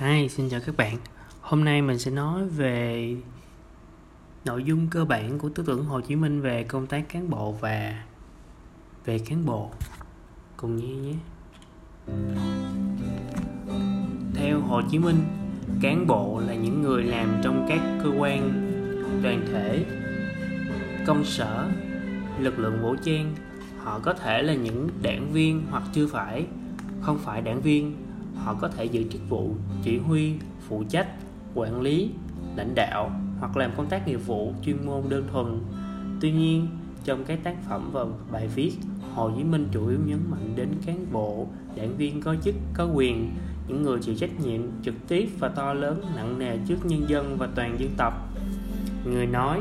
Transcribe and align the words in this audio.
Hi, 0.00 0.28
xin 0.28 0.48
chào 0.48 0.60
các 0.66 0.76
bạn. 0.76 0.96
Hôm 1.40 1.64
nay 1.64 1.82
mình 1.82 1.98
sẽ 1.98 2.10
nói 2.10 2.46
về 2.48 3.14
nội 4.44 4.64
dung 4.64 4.86
cơ 4.90 5.04
bản 5.04 5.38
của 5.38 5.48
tư 5.48 5.64
tưởng 5.66 5.84
Hồ 5.84 6.00
Chí 6.00 6.16
Minh 6.16 6.40
về 6.40 6.62
công 6.62 6.86
tác 6.86 7.08
cán 7.08 7.30
bộ 7.30 7.52
và 7.52 8.04
về 9.04 9.18
cán 9.18 9.46
bộ. 9.46 9.70
Cùng 10.56 10.76
nghe 10.76 10.94
nhé. 10.94 11.14
Theo 14.34 14.60
Hồ 14.60 14.82
Chí 14.90 14.98
Minh, 14.98 15.22
cán 15.82 16.06
bộ 16.06 16.42
là 16.46 16.54
những 16.54 16.82
người 16.82 17.04
làm 17.04 17.40
trong 17.42 17.66
các 17.68 17.80
cơ 18.04 18.10
quan, 18.18 18.50
đoàn 19.22 19.46
thể, 19.52 19.84
công 21.06 21.24
sở, 21.24 21.68
lực 22.38 22.58
lượng 22.58 22.82
vũ 22.82 22.94
trang. 23.04 23.34
Họ 23.78 23.98
có 23.98 24.14
thể 24.14 24.42
là 24.42 24.54
những 24.54 24.88
đảng 25.02 25.32
viên 25.32 25.66
hoặc 25.70 25.82
chưa 25.92 26.06
phải, 26.06 26.46
không 27.00 27.18
phải 27.18 27.42
đảng 27.42 27.60
viên 27.60 28.07
họ 28.44 28.54
có 28.54 28.68
thể 28.68 28.84
giữ 28.84 29.04
chức 29.10 29.28
vụ 29.28 29.50
chỉ 29.82 29.98
huy, 29.98 30.34
phụ 30.68 30.84
trách, 30.88 31.08
quản 31.54 31.80
lý, 31.80 32.10
lãnh 32.56 32.74
đạo 32.74 33.10
hoặc 33.40 33.56
làm 33.56 33.70
công 33.76 33.86
tác 33.86 34.08
nghiệp 34.08 34.26
vụ 34.26 34.52
chuyên 34.64 34.86
môn 34.86 35.02
đơn 35.08 35.24
thuần. 35.32 35.60
Tuy 36.20 36.32
nhiên, 36.32 36.68
trong 37.04 37.24
các 37.24 37.38
tác 37.44 37.56
phẩm 37.68 37.90
và 37.92 38.04
bài 38.32 38.48
viết, 38.54 38.72
hồ 39.14 39.30
chí 39.36 39.44
minh 39.44 39.68
chủ 39.72 39.88
yếu 39.88 39.98
nhấn 40.06 40.18
mạnh 40.30 40.52
đến 40.56 40.68
cán 40.86 41.06
bộ, 41.12 41.46
đảng 41.76 41.96
viên 41.96 42.20
có 42.20 42.36
chức, 42.42 42.54
có 42.74 42.86
quyền, 42.94 43.30
những 43.68 43.82
người 43.82 43.98
chịu 44.02 44.14
trách 44.14 44.40
nhiệm 44.40 44.60
trực 44.82 44.94
tiếp 45.08 45.28
và 45.38 45.48
to 45.48 45.74
lớn, 45.74 46.02
nặng 46.16 46.38
nề 46.38 46.58
trước 46.68 46.86
nhân 46.86 47.08
dân 47.08 47.36
và 47.38 47.48
toàn 47.54 47.80
dân 47.80 47.90
tộc. 47.96 48.14
Người 49.04 49.26
nói, 49.26 49.60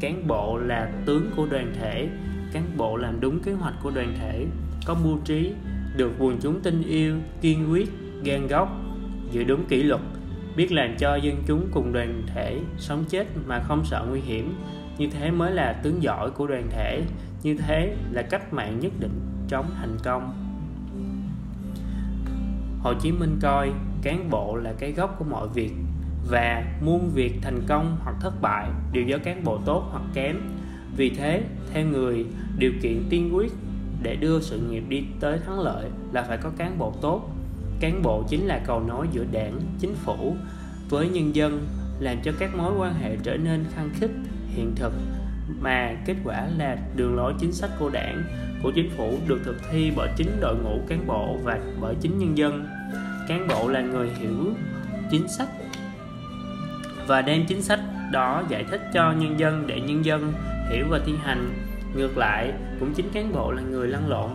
cán 0.00 0.26
bộ 0.26 0.58
là 0.58 0.92
tướng 1.06 1.30
của 1.36 1.46
đoàn 1.46 1.72
thể, 1.80 2.08
cán 2.52 2.64
bộ 2.76 2.96
làm 2.96 3.20
đúng 3.20 3.40
kế 3.40 3.52
hoạch 3.52 3.74
của 3.82 3.90
đoàn 3.90 4.14
thể, 4.18 4.46
có 4.86 4.96
mưu 5.04 5.18
trí, 5.24 5.52
được 5.96 6.12
quần 6.18 6.36
chúng 6.40 6.60
tin 6.60 6.82
yêu, 6.82 7.16
kiên 7.40 7.72
quyết 7.72 7.88
gan 8.24 8.46
góc, 8.46 8.68
giữ 9.30 9.44
đúng 9.44 9.64
kỷ 9.68 9.82
luật, 9.82 10.00
biết 10.56 10.72
làm 10.72 10.96
cho 10.98 11.16
dân 11.16 11.42
chúng 11.46 11.68
cùng 11.70 11.92
đoàn 11.92 12.22
thể 12.26 12.60
sống 12.78 13.04
chết 13.08 13.26
mà 13.46 13.60
không 13.60 13.84
sợ 13.84 14.06
nguy 14.08 14.20
hiểm. 14.20 14.54
Như 14.98 15.08
thế 15.10 15.30
mới 15.30 15.52
là 15.52 15.72
tướng 15.72 16.02
giỏi 16.02 16.30
của 16.30 16.46
đoàn 16.46 16.66
thể, 16.70 17.02
như 17.42 17.54
thế 17.54 17.96
là 18.12 18.22
cách 18.22 18.52
mạng 18.52 18.80
nhất 18.80 18.92
định 19.00 19.20
chống 19.48 19.66
thành 19.80 19.96
công. 20.04 20.44
Hồ 22.80 22.94
Chí 23.00 23.12
Minh 23.12 23.38
coi 23.42 23.72
cán 24.02 24.30
bộ 24.30 24.56
là 24.56 24.72
cái 24.78 24.92
gốc 24.92 25.16
của 25.18 25.24
mọi 25.24 25.48
việc, 25.48 25.72
và 26.30 26.64
muôn 26.84 27.10
việc 27.14 27.34
thành 27.42 27.60
công 27.68 27.96
hoặc 28.00 28.16
thất 28.20 28.32
bại 28.40 28.68
đều 28.92 29.04
do 29.04 29.18
cán 29.18 29.44
bộ 29.44 29.58
tốt 29.64 29.88
hoặc 29.90 30.02
kém. 30.14 30.36
Vì 30.96 31.10
thế, 31.10 31.42
theo 31.72 31.86
người, 31.86 32.26
điều 32.58 32.72
kiện 32.82 33.02
tiên 33.10 33.30
quyết 33.34 33.52
để 34.02 34.16
đưa 34.16 34.40
sự 34.40 34.60
nghiệp 34.60 34.84
đi 34.88 35.04
tới 35.20 35.38
thắng 35.46 35.60
lợi 35.60 35.90
là 36.12 36.22
phải 36.22 36.38
có 36.38 36.50
cán 36.58 36.78
bộ 36.78 36.94
tốt 37.00 37.30
cán 37.80 38.02
bộ 38.02 38.24
chính 38.28 38.46
là 38.46 38.60
cầu 38.66 38.80
nối 38.80 39.06
giữa 39.12 39.24
đảng, 39.32 39.60
chính 39.78 39.94
phủ 39.94 40.36
với 40.88 41.08
nhân 41.08 41.34
dân, 41.34 41.66
làm 42.00 42.16
cho 42.24 42.32
các 42.38 42.56
mối 42.56 42.72
quan 42.78 42.94
hệ 42.94 43.16
trở 43.22 43.36
nên 43.36 43.64
khăng 43.74 43.90
khít, 43.94 44.10
hiện 44.48 44.72
thực. 44.76 44.92
Mà 45.60 45.94
kết 46.06 46.16
quả 46.24 46.48
là 46.58 46.76
đường 46.96 47.16
lối 47.16 47.34
chính 47.38 47.52
sách 47.52 47.70
của 47.78 47.90
đảng, 47.90 48.22
của 48.62 48.72
chính 48.74 48.90
phủ 48.96 49.18
được 49.28 49.40
thực 49.44 49.56
thi 49.70 49.92
bởi 49.96 50.08
chính 50.16 50.40
đội 50.40 50.56
ngũ 50.56 50.80
cán 50.88 51.06
bộ 51.06 51.36
và 51.44 51.58
bởi 51.80 51.94
chính 52.00 52.18
nhân 52.18 52.38
dân. 52.38 52.66
Cán 53.28 53.48
bộ 53.48 53.68
là 53.68 53.80
người 53.80 54.10
hiểu 54.18 54.52
chính 55.10 55.28
sách 55.28 55.48
và 57.06 57.22
đem 57.22 57.46
chính 57.46 57.62
sách 57.62 57.80
đó 58.12 58.42
giải 58.48 58.64
thích 58.70 58.80
cho 58.94 59.12
nhân 59.12 59.38
dân 59.38 59.66
để 59.66 59.80
nhân 59.80 60.04
dân 60.04 60.32
hiểu 60.70 60.84
và 60.88 61.00
thi 61.06 61.12
hành. 61.22 61.50
Ngược 61.96 62.18
lại, 62.18 62.52
cũng 62.80 62.94
chính 62.94 63.10
cán 63.12 63.32
bộ 63.32 63.52
là 63.52 63.62
người 63.62 63.88
lăn 63.88 64.08
lộn 64.08 64.30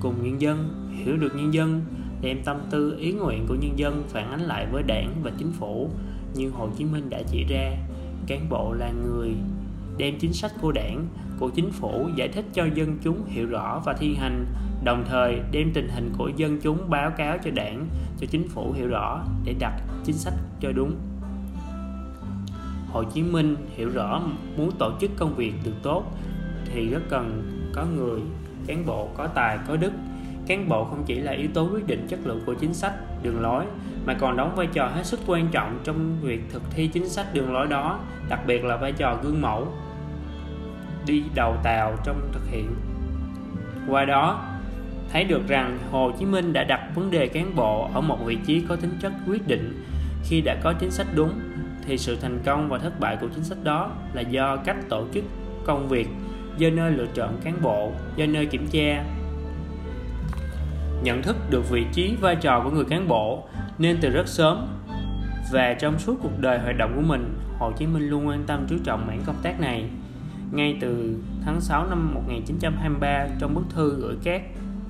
cùng 0.00 0.14
nhân 0.22 0.40
dân, 0.40 0.88
hiểu 1.04 1.16
được 1.16 1.34
nhân 1.34 1.54
dân 1.54 1.82
đem 2.24 2.38
tâm 2.44 2.56
tư, 2.70 2.96
ý 2.98 3.12
nguyện 3.12 3.46
của 3.48 3.54
nhân 3.54 3.78
dân 3.78 4.04
phản 4.08 4.30
ánh 4.30 4.40
lại 4.40 4.66
với 4.72 4.82
đảng 4.82 5.14
và 5.22 5.30
chính 5.38 5.52
phủ, 5.52 5.90
như 6.34 6.50
Hồ 6.50 6.68
Chí 6.78 6.84
Minh 6.84 7.10
đã 7.10 7.22
chỉ 7.30 7.44
ra. 7.44 7.72
Cán 8.26 8.48
bộ 8.48 8.72
là 8.72 8.90
người 8.90 9.34
đem 9.98 10.18
chính 10.18 10.32
sách 10.32 10.52
của 10.60 10.72
đảng, 10.72 11.06
của 11.38 11.50
chính 11.50 11.70
phủ 11.70 12.08
giải 12.16 12.28
thích 12.28 12.44
cho 12.52 12.64
dân 12.74 12.98
chúng 13.02 13.24
hiểu 13.26 13.46
rõ 13.46 13.82
và 13.84 13.92
thi 13.92 14.14
hành, 14.14 14.46
đồng 14.84 15.04
thời 15.08 15.40
đem 15.52 15.70
tình 15.74 15.88
hình 15.88 16.12
của 16.18 16.30
dân 16.36 16.58
chúng 16.62 16.90
báo 16.90 17.10
cáo 17.10 17.38
cho 17.44 17.50
đảng, 17.50 17.86
cho 18.20 18.26
chính 18.30 18.48
phủ 18.48 18.72
hiểu 18.72 18.88
rõ 18.88 19.24
để 19.44 19.54
đặt 19.58 19.82
chính 20.04 20.16
sách 20.16 20.34
cho 20.60 20.72
đúng. 20.72 20.94
Hồ 22.88 23.04
Chí 23.04 23.22
Minh 23.22 23.56
hiểu 23.76 23.90
rõ 23.90 24.22
muốn 24.56 24.70
tổ 24.78 24.92
chức 25.00 25.10
công 25.16 25.34
việc 25.34 25.52
được 25.64 25.74
tốt 25.82 26.04
thì 26.64 26.88
rất 26.88 27.02
cần 27.08 27.42
có 27.74 27.84
người, 27.96 28.20
cán 28.66 28.86
bộ 28.86 29.08
có 29.16 29.26
tài, 29.26 29.58
có 29.68 29.76
đức 29.76 29.92
cán 30.46 30.68
bộ 30.68 30.84
không 30.84 31.04
chỉ 31.06 31.20
là 31.20 31.32
yếu 31.32 31.48
tố 31.54 31.68
quyết 31.72 31.86
định 31.86 32.06
chất 32.08 32.18
lượng 32.24 32.42
của 32.46 32.54
chính 32.54 32.74
sách, 32.74 32.92
đường 33.22 33.40
lối, 33.40 33.64
mà 34.06 34.14
còn 34.14 34.36
đóng 34.36 34.56
vai 34.56 34.66
trò 34.72 34.86
hết 34.86 35.06
sức 35.06 35.20
quan 35.26 35.48
trọng 35.48 35.78
trong 35.84 36.20
việc 36.20 36.40
thực 36.52 36.62
thi 36.70 36.86
chính 36.86 37.08
sách 37.08 37.34
đường 37.34 37.52
lối 37.52 37.66
đó, 37.66 38.00
đặc 38.28 38.40
biệt 38.46 38.64
là 38.64 38.76
vai 38.76 38.92
trò 38.92 39.18
gương 39.22 39.40
mẫu 39.40 39.68
đi 41.06 41.22
đầu 41.34 41.56
tàu 41.62 41.96
trong 42.04 42.20
thực 42.32 42.46
hiện. 42.50 42.74
Qua 43.88 44.04
đó, 44.04 44.44
thấy 45.12 45.24
được 45.24 45.48
rằng 45.48 45.78
Hồ 45.90 46.12
Chí 46.18 46.26
Minh 46.26 46.52
đã 46.52 46.64
đặt 46.64 46.80
vấn 46.94 47.10
đề 47.10 47.26
cán 47.26 47.56
bộ 47.56 47.90
ở 47.94 48.00
một 48.00 48.18
vị 48.24 48.38
trí 48.46 48.60
có 48.68 48.76
tính 48.76 48.96
chất 49.00 49.12
quyết 49.26 49.48
định 49.48 49.84
khi 50.24 50.40
đã 50.40 50.56
có 50.62 50.72
chính 50.72 50.90
sách 50.90 51.06
đúng, 51.14 51.40
thì 51.86 51.98
sự 51.98 52.16
thành 52.22 52.38
công 52.44 52.68
và 52.68 52.78
thất 52.78 53.00
bại 53.00 53.16
của 53.20 53.28
chính 53.34 53.44
sách 53.44 53.58
đó 53.64 53.90
là 54.14 54.20
do 54.20 54.56
cách 54.56 54.76
tổ 54.88 55.04
chức 55.14 55.24
công 55.64 55.88
việc 55.88 56.08
do 56.58 56.70
nơi 56.70 56.90
lựa 56.90 57.06
chọn 57.14 57.36
cán 57.44 57.54
bộ, 57.62 57.92
do 58.16 58.26
nơi 58.26 58.46
kiểm 58.46 58.66
tra 58.70 59.04
nhận 61.04 61.22
thức 61.22 61.36
được 61.50 61.70
vị 61.70 61.86
trí 61.92 62.16
vai 62.20 62.36
trò 62.36 62.60
của 62.64 62.70
người 62.70 62.84
cán 62.84 63.08
bộ, 63.08 63.44
nên 63.78 63.98
từ 64.00 64.10
rất 64.10 64.28
sớm 64.28 64.66
và 65.52 65.74
trong 65.74 65.98
suốt 65.98 66.14
cuộc 66.22 66.40
đời 66.40 66.58
hoạt 66.58 66.76
động 66.78 66.92
của 66.96 67.02
mình, 67.02 67.38
Hồ 67.58 67.72
Chí 67.72 67.86
Minh 67.86 68.08
luôn 68.08 68.28
quan 68.28 68.44
tâm 68.46 68.66
chú 68.68 68.76
trọng 68.84 69.06
mảng 69.06 69.22
công 69.26 69.36
tác 69.42 69.60
này. 69.60 69.84
Ngay 70.52 70.78
từ 70.80 71.16
tháng 71.44 71.60
6 71.60 71.86
năm 71.86 72.14
1923 72.14 73.26
trong 73.40 73.54
bức 73.54 73.62
thư 73.70 73.94
gửi 74.00 74.16
các 74.24 74.42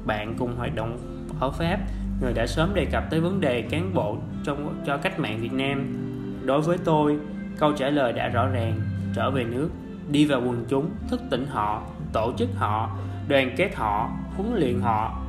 bạn 0.06 0.34
cùng 0.38 0.56
hoạt 0.56 0.74
động 0.74 0.98
ở 1.40 1.50
Pháp, 1.50 1.78
người 2.20 2.32
đã 2.32 2.46
sớm 2.46 2.74
đề 2.74 2.84
cập 2.84 3.10
tới 3.10 3.20
vấn 3.20 3.40
đề 3.40 3.62
cán 3.62 3.94
bộ 3.94 4.16
trong, 4.44 4.82
cho 4.86 4.96
cách 4.96 5.20
mạng 5.20 5.38
Việt 5.40 5.52
Nam. 5.52 5.96
Đối 6.44 6.60
với 6.60 6.78
tôi, 6.84 7.18
câu 7.58 7.72
trả 7.72 7.90
lời 7.90 8.12
đã 8.12 8.28
rõ 8.28 8.46
ràng, 8.46 8.80
trở 9.14 9.30
về 9.30 9.44
nước, 9.44 9.70
đi 10.10 10.26
vào 10.26 10.40
quần 10.40 10.64
chúng, 10.68 10.90
thức 11.08 11.20
tỉnh 11.30 11.46
họ, 11.46 11.82
tổ 12.12 12.32
chức 12.36 12.48
họ, 12.54 12.98
đoàn 13.28 13.54
kết 13.56 13.74
họ, 13.74 14.10
huấn 14.36 14.54
luyện 14.54 14.80
họ 14.80 15.23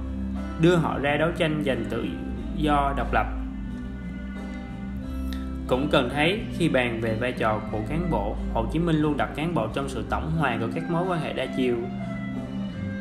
đưa 0.61 0.75
họ 0.75 0.99
ra 0.99 1.17
đấu 1.17 1.29
tranh 1.37 1.63
giành 1.65 1.85
tự 1.89 2.05
do 2.55 2.93
độc 2.97 3.13
lập. 3.13 3.27
Cũng 5.67 5.89
cần 5.91 6.09
thấy 6.13 6.39
khi 6.57 6.69
bàn 6.69 7.01
về 7.01 7.15
vai 7.15 7.31
trò 7.31 7.61
của 7.71 7.79
cán 7.89 8.11
bộ, 8.11 8.35
Hồ 8.53 8.65
Chí 8.73 8.79
Minh 8.79 8.95
luôn 8.95 9.17
đặt 9.17 9.29
cán 9.35 9.53
bộ 9.53 9.67
trong 9.73 9.89
sự 9.89 10.05
tổng 10.09 10.31
hòa 10.31 10.57
của 10.59 10.67
các 10.75 10.83
mối 10.89 11.05
quan 11.07 11.21
hệ 11.21 11.33
đa 11.33 11.45
chiều. 11.57 11.75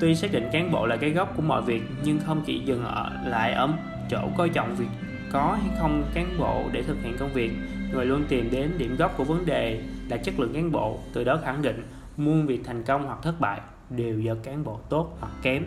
Tuy 0.00 0.14
xác 0.14 0.32
định 0.32 0.48
cán 0.52 0.72
bộ 0.72 0.86
là 0.86 0.96
cái 0.96 1.10
gốc 1.10 1.36
của 1.36 1.42
mọi 1.42 1.62
việc, 1.62 1.82
nhưng 2.04 2.18
không 2.18 2.42
chỉ 2.46 2.58
dừng 2.58 2.84
ở 2.84 3.10
lại 3.26 3.52
ở 3.52 3.68
chỗ 4.10 4.28
coi 4.36 4.48
trọng 4.48 4.74
việc 4.74 4.88
có 5.32 5.58
hay 5.60 5.70
không 5.78 6.04
cán 6.14 6.26
bộ 6.38 6.64
để 6.72 6.82
thực 6.82 7.02
hiện 7.02 7.16
công 7.18 7.32
việc, 7.32 7.52
người 7.92 8.06
luôn 8.06 8.24
tìm 8.28 8.48
đến 8.50 8.70
điểm 8.78 8.96
gốc 8.96 9.14
của 9.16 9.24
vấn 9.24 9.46
đề 9.46 9.82
là 10.08 10.16
chất 10.16 10.40
lượng 10.40 10.52
cán 10.54 10.72
bộ, 10.72 10.98
từ 11.12 11.24
đó 11.24 11.38
khẳng 11.44 11.62
định 11.62 11.82
muôn 12.16 12.46
việc 12.46 12.60
thành 12.64 12.82
công 12.82 13.06
hoặc 13.06 13.18
thất 13.22 13.40
bại 13.40 13.60
đều 13.90 14.20
do 14.20 14.34
cán 14.42 14.64
bộ 14.64 14.80
tốt 14.90 15.16
hoặc 15.20 15.32
kém. 15.42 15.64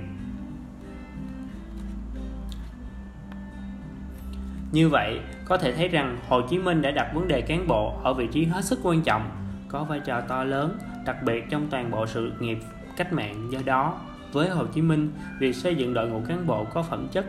Như 4.78 4.90
vậy, 4.90 5.20
có 5.46 5.58
thể 5.58 5.74
thấy 5.74 5.88
rằng 5.88 6.18
Hồ 6.28 6.42
Chí 6.42 6.58
Minh 6.58 6.82
đã 6.82 6.92
đặt 6.92 7.12
vấn 7.14 7.28
đề 7.28 7.42
cán 7.42 7.68
bộ 7.68 7.94
ở 8.04 8.14
vị 8.14 8.28
trí 8.32 8.46
hết 8.46 8.66
sức 8.66 8.80
quan 8.84 9.02
trọng, 9.02 9.30
có 9.68 9.84
vai 9.84 10.00
trò 10.00 10.22
to 10.22 10.44
lớn, 10.44 10.78
đặc 11.06 11.24
biệt 11.24 11.44
trong 11.50 11.68
toàn 11.70 11.92
bộ 11.92 12.06
sự 12.06 12.32
nghiệp 12.40 12.58
cách 12.98 13.14
mạng. 13.14 13.48
Do 13.52 13.60
đó, 13.66 14.00
với 14.32 14.50
Hồ 14.50 14.66
Chí 14.66 14.82
Minh, 14.82 15.12
việc 15.40 15.56
xây 15.56 15.76
dựng 15.76 15.94
đội 15.94 16.10
ngũ 16.10 16.22
cán 16.28 16.48
bộ 16.48 16.66
có 16.74 16.84
phẩm 16.84 17.08
chất 17.12 17.26